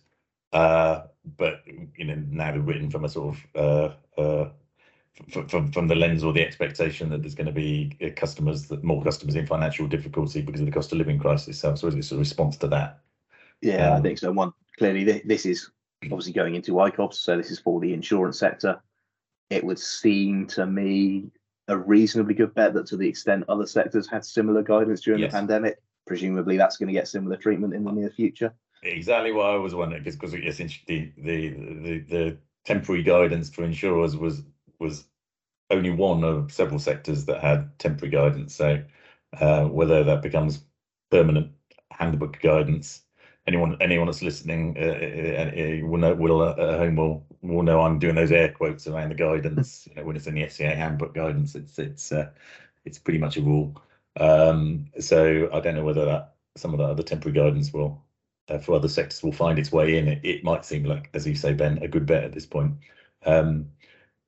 [0.54, 1.04] Uh,
[1.38, 4.50] but you know now they're written from a sort of uh, uh,
[5.32, 8.84] from, from the lens or the expectation that there's going to be uh, customers that
[8.84, 11.60] more customers in financial difficulty because of the cost of living crisis.
[11.60, 13.00] So, so it's a response to that.
[13.62, 14.32] Yeah, um, I think so.
[14.32, 15.70] One clearly, this is
[16.04, 18.80] obviously going into ICOBs, so this is for the insurance sector.
[19.50, 21.32] It would seem to me
[21.68, 25.32] a reasonably good bet that to the extent other sectors had similar guidance during yes.
[25.32, 28.54] the pandemic, presumably that's going to get similar treatment in the near future.
[28.84, 34.16] Exactly what I was wondering, because yes, the, the the the temporary guidance for insurers
[34.16, 34.44] was
[34.80, 35.06] was
[35.72, 38.56] only one of several sectors that had temporary guidance.
[38.56, 38.84] So
[39.40, 40.64] uh, whether that becomes
[41.12, 41.52] permanent
[41.92, 43.04] handbook guidance,
[43.48, 47.64] anyone anyone that's listening uh, uh, uh will know will uh, at home will will
[47.64, 49.88] know I'm doing those air quotes around the guidance.
[49.90, 52.30] you know, when it's in the FCA handbook guidance, it's it's uh,
[52.86, 53.82] it's pretty much a rule.
[54.20, 58.04] Um, so I don't know whether that some of the other temporary guidance will
[58.50, 60.08] uh, for other sectors will find its way in.
[60.08, 62.76] It, it might seem like, as you say, Ben, a good bet at this point.
[63.26, 63.68] Um,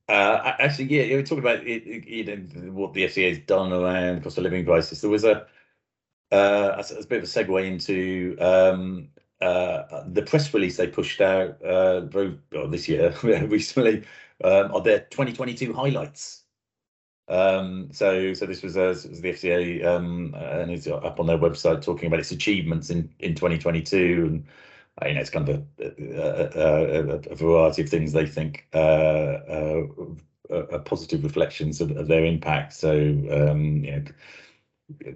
[0.08, 3.40] uh, actually, yeah, you were talking about it, it, you know what the FCA has
[3.40, 5.02] done around cost of living crisis.
[5.02, 5.46] There was a
[6.32, 9.10] uh, a, a bit of a segue into um,
[9.42, 14.04] uh, the press release they pushed out uh, very well, this year recently
[14.44, 16.39] um, are their 2022 highlights.
[17.30, 21.38] Um, so, so this was, uh, was the FCA, um, and it's up on their
[21.38, 24.48] website talking about its achievements in in 2022, and
[25.02, 25.84] uh, you know, it's kind of a,
[26.60, 29.84] a, a, variety of things they think uh, uh,
[30.50, 32.74] are positive reflections of, of, their impact.
[32.74, 32.92] So,
[33.32, 34.04] um, you know,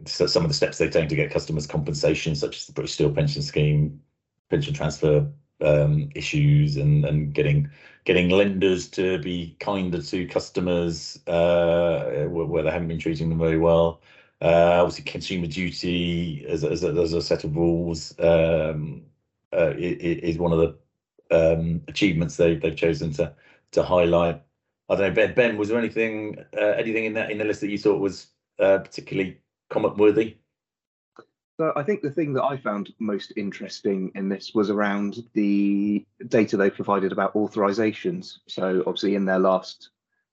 [0.05, 2.93] so some of the steps they've taken to get customers compensation, such as the British
[2.93, 3.99] Steel Pension Scheme,
[4.49, 5.27] pension transfer
[5.63, 7.69] um, issues, and and getting
[8.05, 13.57] getting lenders to be kinder to customers uh, where they haven't been treating them very
[13.57, 14.01] well.
[14.41, 19.01] Uh, obviously, consumer duty as, as, a, as a set of rules um,
[19.53, 20.77] uh, is one of the
[21.31, 23.33] um, achievements they, they've chosen to
[23.71, 24.41] to highlight.
[24.89, 25.57] I don't know, Ben.
[25.57, 28.27] Was there anything uh, anything in that in the list that you thought was
[28.59, 30.37] uh, particularly comment worthy?
[31.63, 36.05] So I think the thing that I found most interesting in this was around the
[36.27, 38.39] data they provided about authorizations.
[38.49, 39.91] So obviously in their last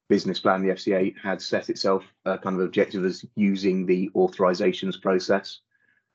[0.09, 5.01] business plan, the FCA had set itself a kind of objective as using the authorizations
[5.01, 5.61] process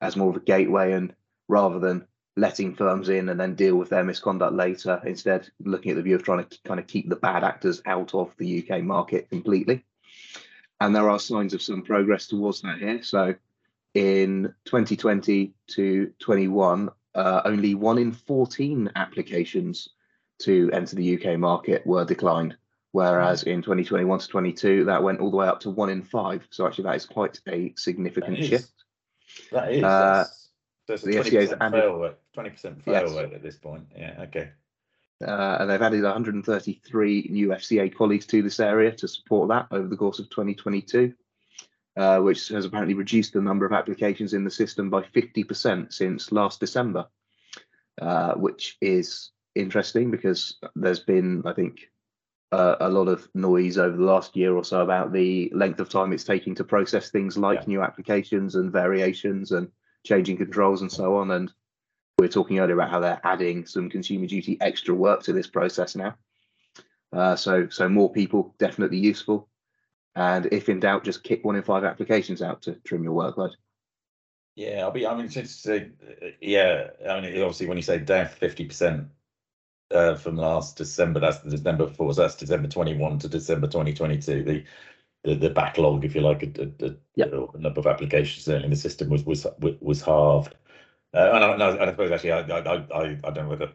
[0.01, 1.15] as more of a gateway and
[1.47, 5.95] rather than letting firms in and then deal with their misconduct later, instead looking at
[5.95, 8.83] the view of trying to kind of keep the bad actors out of the UK
[8.83, 9.85] market completely.
[10.81, 13.01] And there are signs of some progress towards that here.
[13.01, 13.33] So
[13.95, 19.89] in 2020 to 21, uh, only one in 14 applications
[20.39, 22.57] to enter the UK market were declined,
[22.91, 26.45] whereas in 2021 to 22, that went all the way up to one in five.
[26.51, 28.71] So actually, that is quite a significant that shift.
[29.51, 29.83] That is.
[29.83, 30.25] Uh,
[30.87, 33.11] that's, that's a 20% fail rate, 20% fail yes.
[33.15, 33.85] rate at this point.
[33.97, 34.51] Yeah, okay.
[35.25, 39.87] Uh, and they've added 133 new FCA colleagues to this area to support that over
[39.87, 41.13] the course of 2022.
[41.97, 46.29] Uh, which has apparently reduced the number of applications in the system by 50% since
[46.29, 47.07] last December,
[48.01, 51.89] uh, which is interesting because there's been, I think,
[52.51, 55.89] uh, a lot of noise over the last year or so about the length of
[55.89, 57.67] time it's taking to process things like yeah.
[57.67, 59.69] new applications and variations and
[60.05, 61.31] changing controls and so on.
[61.31, 61.51] And
[62.17, 65.47] we were talking earlier about how they're adding some consumer duty extra work to this
[65.47, 66.15] process now.
[67.13, 69.47] Uh, so, so more people definitely useful.
[70.15, 73.51] And if in doubt, just kick one in five applications out to trim your workload.
[74.55, 75.05] Yeah, I'll be.
[75.05, 75.79] I mean, since uh,
[76.39, 79.07] yeah, I mean, obviously, when you say down fifty percent
[79.91, 83.67] uh, from last December, that's the December before, so that's December twenty one to December
[83.67, 84.43] twenty twenty two.
[84.43, 84.63] The,
[85.25, 87.33] the the backlog, if you like, a, a, a yep.
[87.57, 90.55] number of applications certainly in the system was was was halved.
[91.13, 93.71] Uh, and, I, and I suppose actually, I I I, I don't know whether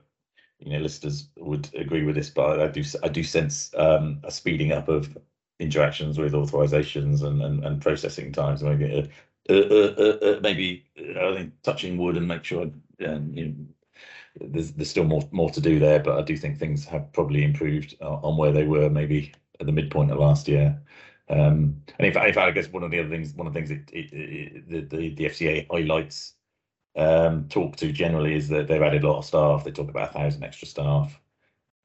[0.60, 4.30] you know listeners would agree with this, but I do I do sense um, a
[4.30, 5.14] speeding up of
[5.60, 8.62] interactions with authorizations and, and, and processing times.
[8.62, 9.08] Maybe
[9.48, 12.70] uh, uh, uh, uh maybe I think touching wood and make sure
[13.06, 13.54] um, you know,
[14.40, 17.44] there's there's still more more to do there, but I do think things have probably
[17.44, 20.80] improved on where they were maybe at the midpoint of last year.
[21.28, 23.52] Um, and in fact, in fact, I guess one of the other things, one of
[23.52, 26.34] the things it, it, it, the, the the FCA highlights
[26.96, 29.64] um, talk to generally is that they've added a lot of staff.
[29.64, 31.19] They talk about a thousand extra staff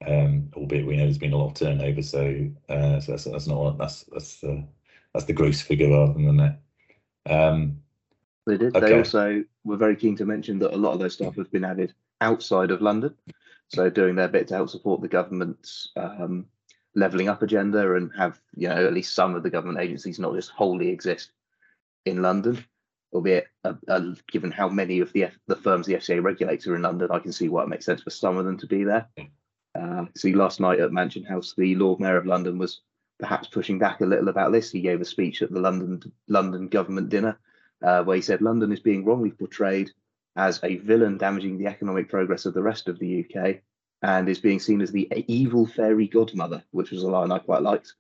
[0.06, 2.02] um, albeit we know there's been a lot of turnover.
[2.02, 4.66] So, uh, so that's, that's not that's that's the
[5.14, 6.60] that's the gross figure rather than that.
[7.28, 7.82] Um,
[8.46, 8.76] they did.
[8.76, 8.88] Okay.
[8.88, 11.66] They also were very keen to mention that a lot of those staff have been
[11.66, 13.16] added outside of London,
[13.70, 16.46] so doing their bit to help support the government's um,
[16.96, 20.36] levelling up agenda and have you know at least some of the government agencies not
[20.36, 21.32] just wholly exist
[22.06, 22.64] in London.
[23.14, 26.82] Albeit, uh, uh, given how many of the the firms the FCA regulates are in
[26.82, 29.08] London, I can see why it makes sense for some of them to be there.
[29.76, 32.82] Uh, see, last night at Mansion House, the Lord Mayor of London was
[33.20, 34.72] perhaps pushing back a little about this.
[34.72, 37.38] He gave a speech at the London London government dinner
[37.82, 39.92] uh, where he said London is being wrongly portrayed
[40.36, 43.58] as a villain damaging the economic progress of the rest of the UK
[44.02, 47.62] and is being seen as the evil fairy godmother, which was a line I quite
[47.62, 47.94] liked.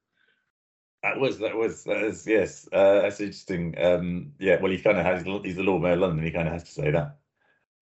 [1.03, 3.75] That was that was that is yes, uh, that's interesting.
[3.77, 6.25] Um, yeah, well, he kind of has he's the Lord Mayor of London.
[6.25, 7.17] He kind of has to say that.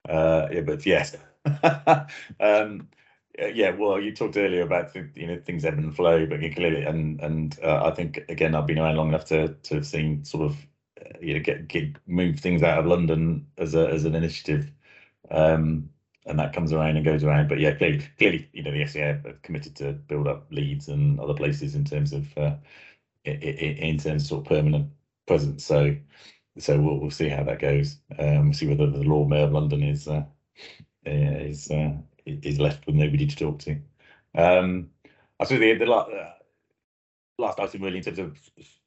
[0.08, 1.16] Uh, yeah, but yes.
[2.40, 2.90] um,
[3.40, 7.20] yeah, well, you talked earlier about you know things ebb and flow, but clearly, and
[7.22, 10.52] and uh, I think again, I've been around long enough to to have seen sort
[10.52, 10.58] of
[11.02, 14.72] uh, you know get, get move things out of London as a as an initiative,
[15.32, 15.90] um,
[16.28, 17.50] and that comes around and goes around.
[17.50, 21.20] But yeah, clearly, clearly, you know, the FCA have committed to build up Leeds and
[21.20, 22.56] other places in terms of uh,
[23.26, 24.92] in, terms of sort of permanent
[25.28, 25.66] presence.
[25.66, 25.96] So
[26.60, 27.98] so we'll we'll see how that goes.
[28.20, 30.26] Um, see whether the Lord Mayor of London is uh,
[31.06, 31.94] is uh,
[32.26, 33.78] is left with nobody to talk to.
[34.36, 34.90] Um,
[35.40, 36.32] I suppose the, the last, uh,
[37.38, 38.38] last item really in terms of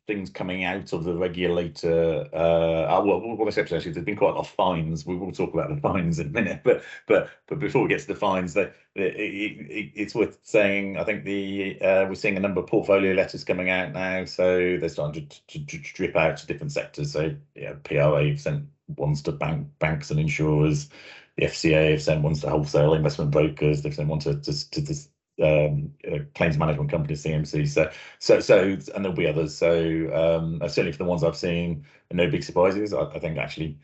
[0.06, 2.28] things coming out of the regulator.
[2.32, 5.04] Uh, uh well, what exception actually, there's been quite a lot of fines.
[5.04, 8.00] We will talk about the fines in a minute, but but but before we get
[8.00, 10.96] to the fines, that it, it, it's worth saying.
[10.96, 14.78] I think the uh, we're seeing a number of portfolio letters coming out now, so
[14.78, 17.12] they're starting to, to, to drip out to different sectors.
[17.12, 20.88] So yeah, PRA sent ones to bank banks and insurers.
[21.36, 23.82] The FCA have sent ones to wholesale investment brokers.
[23.82, 24.94] They've sent one to to, to, to
[25.42, 27.68] um, uh, claims management companies, CMC.
[27.68, 28.62] So, so, so,
[28.94, 29.56] and there'll be others.
[29.56, 29.78] So,
[30.14, 32.92] um, uh, certainly for the ones I've seen, no big surprises.
[32.92, 33.78] I, I think actually,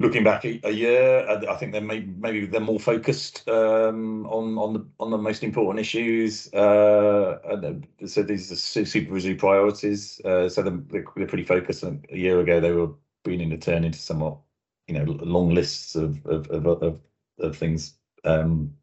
[0.00, 4.26] looking back a, a year, I, I, think they're maybe, maybe they're more focused um,
[4.26, 6.52] on on the on the most important issues.
[6.54, 10.20] Uh, and so these are supervisory priorities.
[10.24, 11.82] Uh, so they're, they're pretty focused.
[11.82, 12.90] And A year ago, they were
[13.24, 14.38] beginning to turn into somewhat,
[14.88, 17.00] you know, long lists of of of, of,
[17.38, 17.94] of things.
[18.24, 18.74] Um,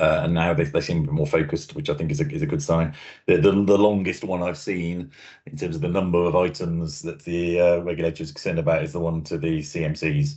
[0.00, 2.46] uh, and now they, they seem more focused, which I think is a, is a
[2.46, 2.94] good sign.
[3.26, 5.10] The, the, the longest one I've seen
[5.44, 9.00] in terms of the number of items that the uh, regulator concerned about is the
[9.00, 10.36] one to the CMCs,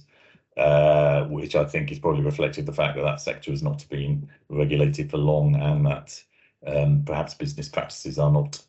[0.58, 3.88] uh, which I think is probably reflective of the fact that that sector has not
[3.90, 6.22] been regulated for long and that
[6.68, 8.62] um, perhaps business practices are not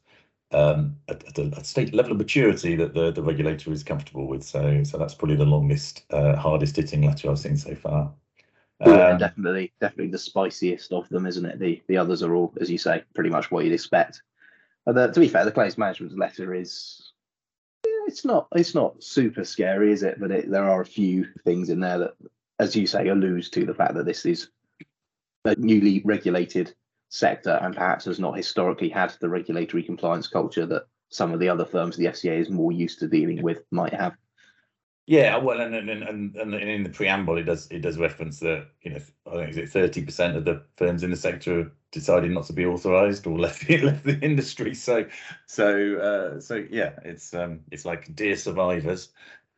[0.54, 4.44] um, at, at, a, state level of maturity that the, the regulator is comfortable with.
[4.44, 8.12] So, so that's probably the longest, uh, hardest hitting letter I've seen so far.
[8.84, 11.58] Yeah, um, definitely, definitely the spiciest of them, isn't it?
[11.58, 14.22] The the others are all, as you say, pretty much what you'd expect.
[14.84, 17.12] But the, to be fair, the claims management letter is
[18.06, 20.18] it's not it's not super scary, is it?
[20.20, 22.14] But it, there are a few things in there that,
[22.58, 24.48] as you say, alludes to the fact that this is
[25.44, 26.74] a newly regulated
[27.14, 31.48] sector and perhaps has not historically had the regulatory compliance culture that some of the
[31.48, 34.16] other firms the FCA is more used to dealing with might have.
[35.06, 38.68] Yeah, well, and and, and and in the preamble, it does it does reference that
[38.82, 41.70] you know I think is it thirty percent of the firms in the sector have
[41.92, 44.74] decided not to be authorised or left the, left the industry.
[44.74, 45.06] So
[45.46, 49.10] so uh, so yeah, it's um it's like dear survivors.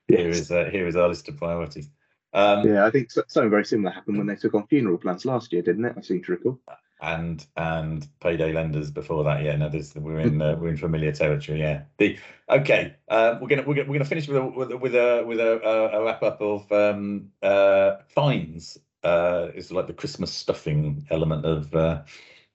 [0.08, 0.18] Yes.
[0.18, 1.88] Here is uh, here is our list of priorities.
[2.32, 5.52] Um, yeah, I think something very similar happened when they took on funeral plans last
[5.52, 5.94] year, didn't it?
[5.96, 6.60] I seem to recall
[7.00, 9.42] and and payday lenders before that.
[9.42, 11.60] Yeah, no, there's we're in uh, we're in familiar territory.
[11.60, 11.82] Yeah.
[11.98, 14.94] The okay, uh, we're gonna we're gonna we're gonna finish with a with a with
[14.94, 18.78] a, with a, a wrap up of um, uh, fines.
[19.02, 22.02] Uh, it's like the Christmas stuffing element of uh,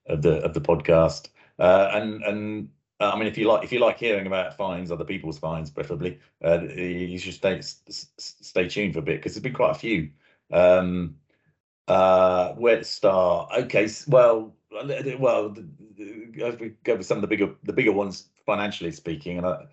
[0.06, 1.28] of the of the podcast.
[1.58, 2.68] Uh, and and
[3.00, 5.70] uh, I mean, if you like if you like hearing about fines, other people's fines,
[5.70, 9.78] preferably, uh, you should stay stay tuned for a bit because there's been quite a
[9.78, 10.10] few.
[10.52, 11.16] Um,
[11.92, 13.50] uh, where to start?
[13.58, 18.92] Okay, well, well, as we go with some of the bigger the bigger ones financially
[18.92, 19.66] speaking, and I,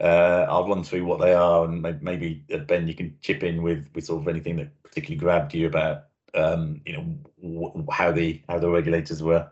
[0.00, 3.62] uh, I'll run through what they are, and maybe uh, Ben, you can chip in
[3.62, 8.42] with with sort of anything that particularly grabbed you about um, you know how the
[8.48, 9.48] how the regulators were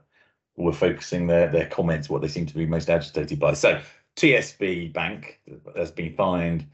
[0.57, 3.55] were focusing their their comments, what they seem to be most agitated by.
[3.55, 3.81] So
[4.17, 5.39] TSB Bank
[5.77, 6.67] has been fined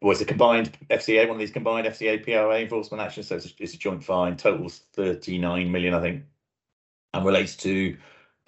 [0.00, 3.28] well, it's a combined FCA, one of these combined FCA PRA enforcement actions.
[3.28, 6.24] So it's a, it's a joint fine, totals 39 million, I think,
[7.14, 7.96] and relates to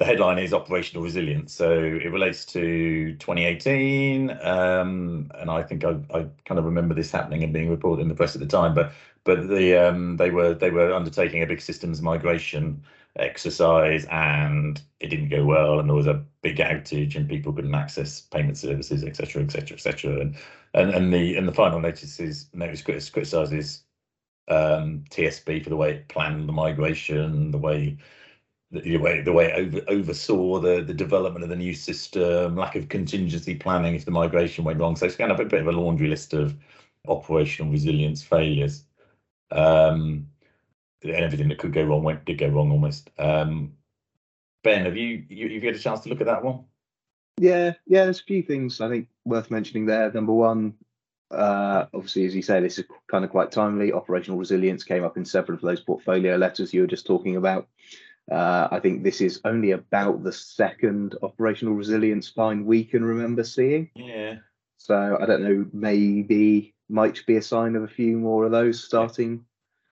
[0.01, 1.53] the headline is operational resilience.
[1.53, 7.13] So it relates to 2018, um, and I think I, I, kind of remember this
[7.13, 8.75] happening and being reported in the press at the time.
[8.75, 8.93] But
[9.25, 12.83] but the um, they were they were undertaking a big systems migration
[13.19, 17.75] exercise and it didn't go well and there was a big outage and people couldn't
[17.75, 20.37] access payment services etc etc etc and
[20.75, 23.85] and and the and the final notice is notice criticizes
[24.49, 27.99] um, TSB for the way it planned the migration the way
[28.73, 32.77] the way the way it over, oversaw the the development of the new system lack
[32.77, 34.95] of contingency planning if the migration went wrong.
[34.97, 36.57] So it's kind of a bit of a laundry list of
[37.09, 38.85] operational resilience failures.
[39.51, 40.29] Um,
[41.05, 43.11] everything that could go wrong went did go wrong almost.
[43.19, 43.73] Um,
[44.63, 46.65] ben, have you, you have you had a chance to look at that one?
[47.39, 48.05] Yeah, yeah.
[48.05, 50.13] There's a few things I think worth mentioning there.
[50.13, 50.75] Number one,
[51.31, 53.93] uh, obviously, as you say, this is kind of quite timely.
[53.93, 57.69] Operational resilience came up in several of those portfolio letters you were just talking about.
[58.31, 63.43] Uh, I think this is only about the second operational resilience fine we can remember
[63.43, 63.91] seeing.
[63.97, 64.37] Yeah.
[64.77, 68.83] So I don't know, maybe might be a sign of a few more of those
[68.83, 69.45] starting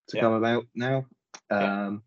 [0.09, 0.23] to yeah.
[0.23, 1.07] come about now.
[1.51, 2.03] Um,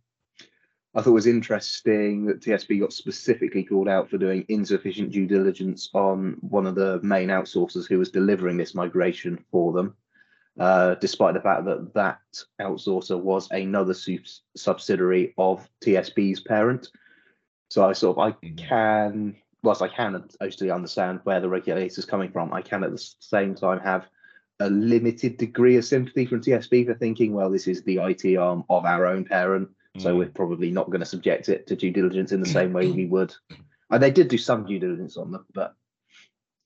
[0.93, 5.25] I thought it was interesting that TSB got specifically called out for doing insufficient due
[5.25, 9.95] diligence on one of the main outsourcers who was delivering this migration for them,
[10.59, 12.19] uh, despite the fact that that
[12.59, 13.95] outsourcer was another
[14.57, 16.89] subsidiary of TSB's parent.
[17.69, 18.55] So I sort of I mm-hmm.
[18.55, 22.91] can, whilst I can totally understand where the regulator is coming from, I can at
[22.91, 24.07] the same time have
[24.61, 28.63] a limited degree of sympathy from TSB for thinking, well, this is the IT arm
[28.69, 30.01] of our own parent, mm.
[30.01, 32.89] so we're probably not going to subject it to due diligence in the same way
[32.89, 33.33] we would.
[33.93, 35.75] And they did do some due diligence on them, but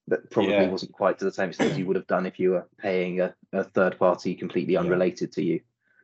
[0.10, 0.70] that probably yeah.
[0.70, 3.34] wasn't quite to the same extent you would have done if you were paying a,
[3.52, 5.34] a third party completely unrelated yeah.
[5.34, 5.60] to you.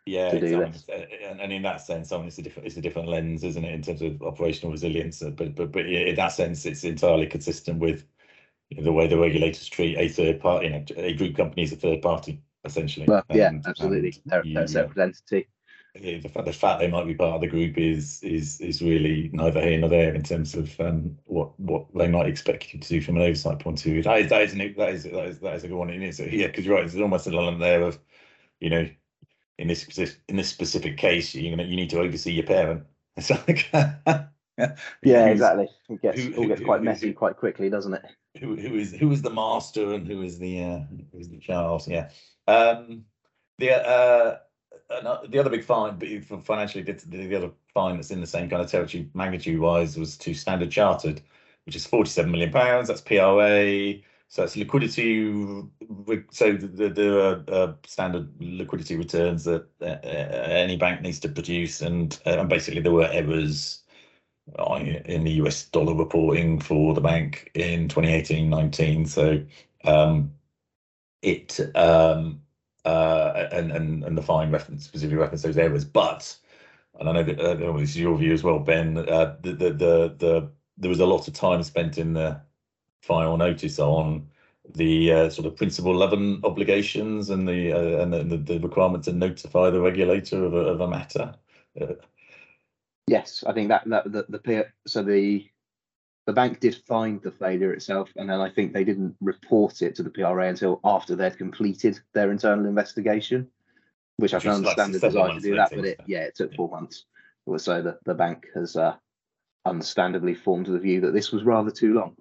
[0.08, 1.20] Yeah, exactly.
[1.24, 3.64] and, and in that sense, I mean, it's a different it's a different lens, isn't
[3.64, 5.22] it, in terms of operational resilience?
[5.22, 8.08] But but but in that sense, it's entirely consistent with
[8.78, 11.76] the way the regulators treat a third party, you know, a group company is a
[11.76, 13.06] third party, essentially.
[13.08, 14.22] Well, yeah, and, absolutely.
[14.26, 15.48] they're, they're a separate entity.
[15.94, 19.30] The fact the fact they might be part of the group is is is really
[19.34, 22.88] neither here nor there in terms of um, what what they might expect you to
[22.88, 24.02] do from an oversight point of view.
[24.02, 25.90] That is that is that is that is, that is a good one.
[25.90, 26.88] It is, yeah, because you're right.
[26.88, 28.00] There's almost an element there of,
[28.62, 28.90] you know,
[29.58, 29.86] in this
[30.30, 32.84] in this specific case, you're gonna you need to oversee your parent.
[33.18, 33.70] It's like,
[35.04, 35.70] yeah, exactly.
[35.90, 38.06] It gets who, all gets quite messy quite quickly, doesn't it?
[38.40, 40.80] who who is who is the master and who is the uh,
[41.12, 41.84] who is the child?
[41.88, 42.10] Yeah.
[42.48, 43.06] Um,
[43.58, 44.38] the uh,
[45.28, 48.62] the other big fine, but financially, the, the other fine that's in the same kind
[48.62, 51.22] of territory, magnitude wise, was to Standard Chartered,
[51.66, 52.88] which is forty-seven million pounds.
[52.88, 53.94] That's PRA.
[54.30, 55.26] So it's liquidity.
[56.32, 62.18] So the the uh, standard liquidity returns that uh, any bank needs to produce, and
[62.26, 63.81] uh, and basically there were errors
[65.06, 69.08] in the US dollar reporting for the bank in 2018-19.
[69.08, 69.44] So
[69.84, 70.34] um,
[71.22, 72.42] it um,
[72.86, 76.36] uh, and, and and the fine reference specifically reference those errors, but
[77.00, 78.98] and I know that uh, this is your view as well, Ben.
[78.98, 82.42] Uh, the, the the the there was a lot of time spent in the
[83.02, 84.28] final notice on
[84.76, 89.12] the uh, sort of principle 11 obligations and the uh, and the, the, requirement to
[89.12, 91.36] notify the regulator of a, of a matter.
[91.80, 91.94] Uh,
[93.12, 95.46] Yes, I think that that the, the so the
[96.28, 99.96] the bank did find the failure itself, and then I think they didn't report it
[99.96, 103.50] to the PRA until after they'd completed their internal investigation,
[104.16, 106.36] which, which I can understand like the desire to do that, but it yeah, it
[106.36, 107.04] took four months.
[107.58, 108.96] So the, the bank has uh,
[109.66, 112.16] understandably formed the view that this was rather too long,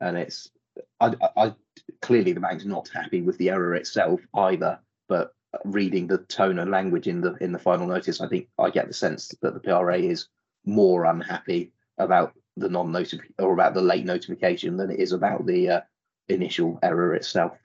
[0.00, 0.50] and it's
[0.98, 1.54] I, I,
[2.02, 6.70] clearly the bank's not happy with the error itself either, but reading the tone and
[6.70, 9.60] language in the in the final notice, I think I get the sense that the
[9.60, 10.28] PRA is
[10.64, 15.46] more unhappy about the non notification or about the late notification than it is about
[15.46, 15.80] the uh,
[16.28, 17.58] initial error itself.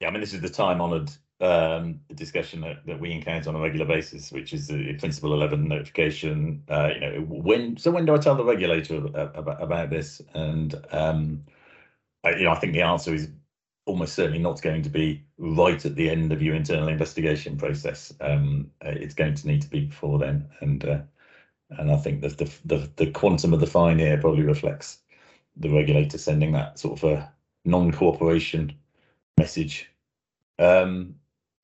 [0.00, 1.10] Yeah, I mean this is the time honoured
[1.40, 5.68] um, discussion that, that we encounter on a regular basis, which is the principle 11
[5.68, 6.62] notification.
[6.68, 10.22] Uh, you know, when so when do I tell the regulator about, about this?
[10.34, 11.44] And um,
[12.24, 13.28] I, you know, I think the answer is
[13.86, 18.12] almost certainly not going to be right at the end of your internal investigation process.
[18.20, 20.98] Um, uh, it's going to need to be before then, and uh,
[21.70, 24.98] and I think that the, the the quantum of the fine here probably reflects
[25.56, 27.32] the regulator sending that sort of a
[27.64, 28.74] non-cooperation
[29.38, 29.90] message
[30.58, 31.14] um,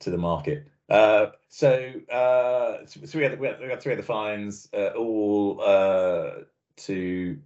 [0.00, 0.68] to the market.
[0.88, 5.60] Uh, so, uh, so we had we had, we had three other fines, uh, all
[5.60, 6.30] uh,
[6.76, 7.38] to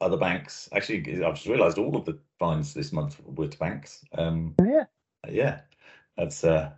[0.00, 0.68] other banks.
[0.72, 4.04] Actually, I've just realised all of the fines this month with banks.
[4.18, 4.84] Um, oh, yeah,
[5.30, 5.60] yeah,
[6.16, 6.70] that's uh,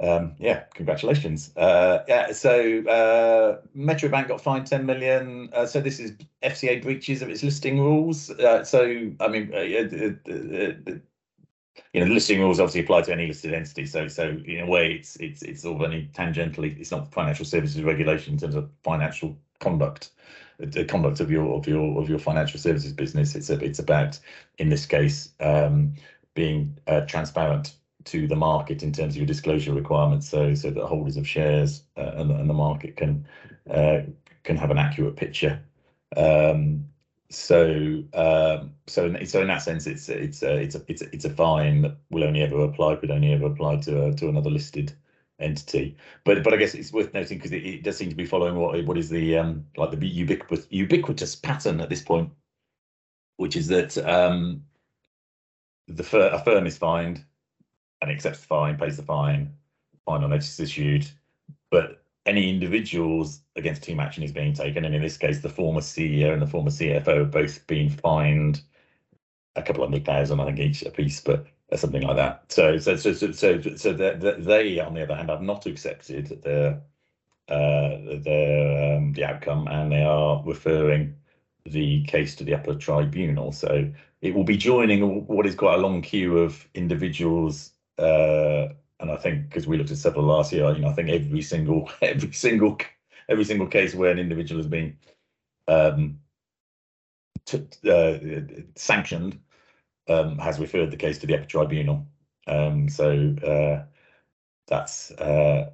[0.00, 0.64] um, yeah.
[0.74, 1.56] Congratulations.
[1.56, 2.32] Uh, yeah.
[2.32, 5.48] So uh, Metro Bank got fined 10 million.
[5.52, 6.12] Uh, so this is
[6.42, 8.30] FCA breaches of its listing rules.
[8.30, 10.94] Uh, so I mean, uh, uh,
[11.92, 13.86] you know, listing rules obviously apply to any listed entity.
[13.86, 16.78] So, so in a way, it's it's it's all only tangentially.
[16.78, 20.10] It's not financial services regulation in terms of financial conduct
[20.58, 23.34] the conduct of your of your of your financial services business.
[23.34, 24.18] It's a, it's about
[24.58, 25.94] in this case um,
[26.34, 30.86] being uh, transparent to the market in terms of your disclosure requirements, so so that
[30.86, 33.26] holders of shares uh, and, and, the market can
[33.70, 34.00] uh,
[34.44, 35.60] can have an accurate picture.
[36.16, 36.86] Um,
[37.30, 41.14] so um, so in, so in that sense, it's it's a, it's a it's a,
[41.14, 44.50] it's a fine that will only ever apply could only ever apply to to another
[44.50, 44.92] listed
[45.40, 45.96] entity.
[46.24, 48.56] But but I guess it's worth noting because it, it, does seem to be following
[48.56, 52.30] what what is the um like the ubiquitous ubiquitous pattern at this point,
[53.36, 54.64] which is that um
[55.88, 57.24] the fir- a firm is fined
[58.02, 59.54] and accepts the fine, pays the fine,
[60.06, 61.10] final notice is issued,
[61.70, 65.80] but any individuals against whom action is being taken, and in this case, the former
[65.80, 68.60] CEO and the former CFO have both been fined
[69.56, 71.46] a couple of hundred thousand, I think, each a piece, but
[71.76, 72.50] something like that.
[72.50, 76.80] So, so, so, so, so, so they, on the other hand, have not accepted the
[77.48, 81.14] uh, the um, the outcome, and they are referring
[81.64, 83.52] the case to the upper tribunal.
[83.52, 83.90] So
[84.20, 87.72] it will be joining what is quite a long queue of individuals.
[87.98, 88.68] Uh,
[89.00, 91.42] and I think because we looked at several last year, you know, I think every
[91.42, 92.78] single every single
[93.28, 94.96] every single case where an individual has been
[95.68, 96.18] um,
[97.44, 98.18] t- uh,
[98.74, 99.38] sanctioned
[100.08, 102.06] um, has referred the case to the upper tribunal.
[102.46, 103.84] Um, so uh,
[104.66, 105.70] that's uh,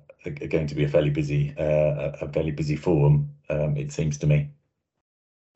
[0.49, 4.27] going to be a fairly busy, uh, a fairly busy forum, um, it seems to
[4.27, 4.51] me.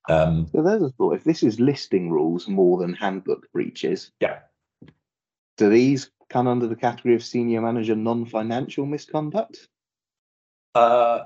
[0.08, 1.16] Um, so there's a thought.
[1.16, 4.38] If this is listing rules more than handbook breaches, yeah,
[5.58, 9.68] do these come under the category of senior manager non-financial misconduct?
[10.74, 11.24] Uh,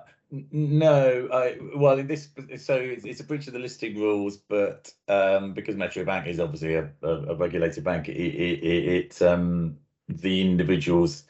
[0.51, 5.53] no, I, well, this so it's, it's, a breach of the listing rules, but um,
[5.53, 9.77] because Metro Bank is obviously a, a, a regulated bank, it, it, it, it um,
[10.09, 11.25] the individuals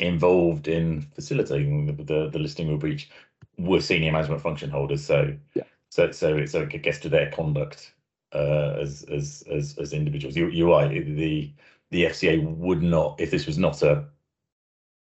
[0.00, 3.08] involved in facilitating the, the, the listing rule breach
[3.56, 5.04] were senior management function holders.
[5.04, 5.62] So, yeah.
[5.90, 7.92] so, so, so it gets to their conduct
[8.32, 10.36] uh, as as as as individuals.
[10.36, 10.88] You, you're right.
[10.90, 11.52] The
[11.90, 14.06] the FCA would not, if this was not a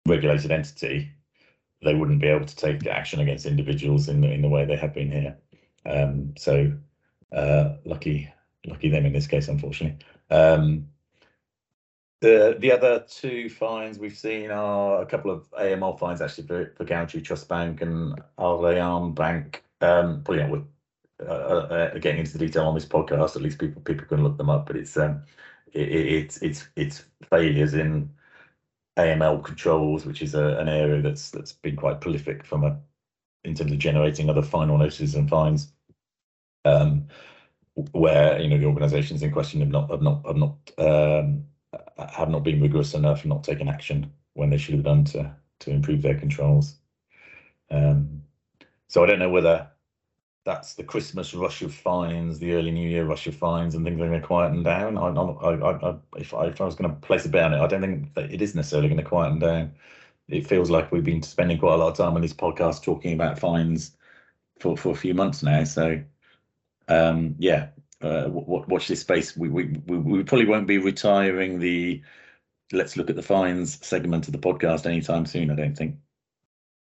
[0.08, 1.12] regulated entity,
[1.84, 4.76] they wouldn't be able to take action against individuals in the in the way they
[4.76, 5.38] have been here.
[5.86, 6.72] Um, so
[7.32, 8.32] uh, lucky
[8.66, 9.98] lucky them in this case, unfortunately.
[10.30, 10.88] Um,
[12.22, 16.74] the the other two fines we've seen are a couple of AML fines actually for,
[16.78, 16.86] for
[17.22, 19.64] Trust Bank and Al Bank.
[19.82, 20.64] Um, but yeah, we're
[21.28, 23.36] uh, uh, getting into the detail on this podcast.
[23.36, 24.66] At least people people can look them up.
[24.68, 25.24] But it's um,
[25.74, 28.10] it, it, it's it's it's failures in
[28.98, 32.80] AML controls, which is a, an area that's that's been quite prolific from a
[33.44, 35.74] in terms of generating other final notices and fines,
[36.66, 37.08] um,
[37.92, 41.46] where you know the organisations in question have not have not have not um,
[41.98, 45.36] have not been rigorous enough and not taken action when they should have done to
[45.60, 46.76] to improve their controls.
[47.72, 48.24] Um,
[48.88, 49.68] so I don't know whether
[50.46, 54.02] that's the Christmas rush of fines, the early New Year rush of fines, and things
[54.02, 54.98] are going to quieten down.
[54.98, 57.62] I, I, I, if, I, if I was going to place a bet on it,
[57.62, 59.74] I don't think that it is necessarily going to quieten down.
[60.28, 63.14] It feels like we've been spending quite a lot of time on this podcast talking
[63.14, 63.96] about fines
[64.60, 65.64] for, for a few months now.
[65.64, 66.02] So,
[66.88, 67.70] um, yeah,
[68.02, 69.38] uh, watch this space.
[69.38, 72.02] We, we we we probably won't be retiring the
[72.74, 75.52] let's look at the fines segment of the podcast anytime soon.
[75.52, 75.96] I don't think.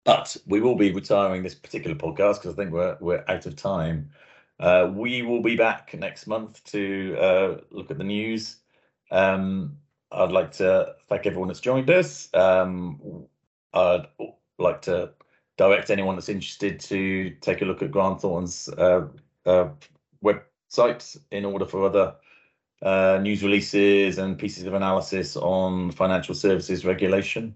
[0.04, 3.56] But we will be retiring this particular podcast because I think we're we're out of
[3.56, 4.10] time.
[4.60, 8.56] Uh, we will be back next month to uh, look at the news.
[9.10, 9.78] Um,
[10.12, 12.28] I'd like to thank everyone that's joined us.
[12.34, 13.26] Um,
[13.72, 14.06] I'd
[14.58, 15.10] like to
[15.56, 19.06] direct anyone that's interested to take a look at Grant Thornton's uh,
[19.46, 19.68] uh
[20.22, 22.14] website in order for other
[22.82, 27.54] uh, news releases and pieces of analysis on financial services regulation.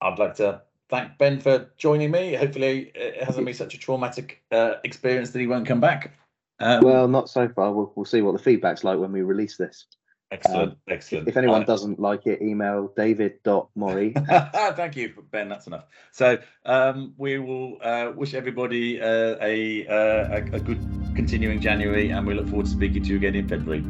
[0.00, 2.34] I'd like to thank Ben for joining me.
[2.34, 6.12] Hopefully, it hasn't been such a traumatic uh, experience that he won't come back.
[6.60, 7.72] Um, well, not so far.
[7.72, 9.86] We'll, we'll see what the feedback's like when we release this.
[10.30, 11.28] Excellent, um, excellent.
[11.28, 14.74] If anyone doesn't like it, email david.morrie.
[14.76, 15.48] Thank you, Ben.
[15.48, 15.84] That's enough.
[16.10, 20.80] So um, we will uh, wish everybody uh, a, uh, a, a good
[21.14, 23.84] continuing January, and we look forward to speaking to you again in February.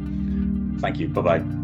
[0.80, 1.08] Thank you.
[1.08, 1.63] Bye bye.